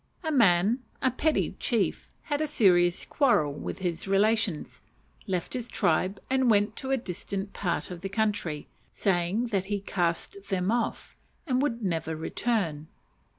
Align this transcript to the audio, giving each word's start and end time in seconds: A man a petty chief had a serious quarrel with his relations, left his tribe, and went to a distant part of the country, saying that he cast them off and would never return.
A 0.23 0.31
man 0.31 0.79
a 0.99 1.11
petty 1.11 1.55
chief 1.59 2.11
had 2.23 2.41
a 2.41 2.47
serious 2.47 3.05
quarrel 3.05 3.53
with 3.53 3.77
his 3.77 4.07
relations, 4.07 4.81
left 5.27 5.53
his 5.53 5.67
tribe, 5.67 6.19
and 6.27 6.49
went 6.49 6.75
to 6.77 6.89
a 6.89 6.97
distant 6.97 7.53
part 7.53 7.91
of 7.91 8.01
the 8.01 8.09
country, 8.09 8.67
saying 8.91 9.49
that 9.49 9.65
he 9.65 9.79
cast 9.79 10.37
them 10.49 10.71
off 10.71 11.15
and 11.45 11.61
would 11.61 11.83
never 11.83 12.15
return. 12.15 12.87